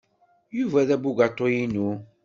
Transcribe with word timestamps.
Yuba 0.57 0.81
d 0.87 0.89
abugaṭu-inu. 0.95 1.89